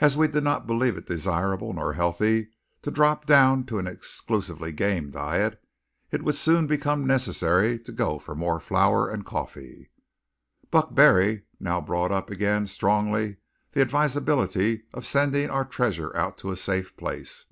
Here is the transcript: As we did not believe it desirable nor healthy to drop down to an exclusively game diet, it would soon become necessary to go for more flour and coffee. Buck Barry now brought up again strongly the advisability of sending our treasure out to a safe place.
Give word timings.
As 0.00 0.16
we 0.16 0.26
did 0.26 0.42
not 0.42 0.66
believe 0.66 0.96
it 0.96 1.06
desirable 1.06 1.72
nor 1.72 1.92
healthy 1.92 2.48
to 2.82 2.90
drop 2.90 3.26
down 3.26 3.62
to 3.66 3.78
an 3.78 3.86
exclusively 3.86 4.72
game 4.72 5.12
diet, 5.12 5.62
it 6.10 6.24
would 6.24 6.34
soon 6.34 6.66
become 6.66 7.06
necessary 7.06 7.78
to 7.78 7.92
go 7.92 8.18
for 8.18 8.34
more 8.34 8.58
flour 8.58 9.08
and 9.08 9.24
coffee. 9.24 9.88
Buck 10.72 10.96
Barry 10.96 11.44
now 11.60 11.80
brought 11.80 12.10
up 12.10 12.28
again 12.28 12.66
strongly 12.66 13.36
the 13.70 13.82
advisability 13.82 14.82
of 14.92 15.06
sending 15.06 15.48
our 15.48 15.64
treasure 15.64 16.10
out 16.16 16.38
to 16.38 16.50
a 16.50 16.56
safe 16.56 16.96
place. 16.96 17.46